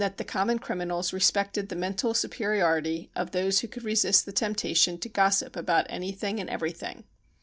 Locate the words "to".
4.97-5.07